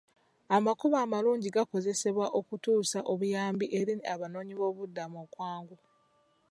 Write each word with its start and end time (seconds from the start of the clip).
Amakubo 0.55 0.95
amalungi 1.05 1.49
gasobozesa 1.55 2.09
okutuusa 2.39 2.99
obuyambi 3.11 3.65
eri 3.79 3.93
abanoonyiboobubuddamu 4.13 5.15
okwangu. 5.25 5.75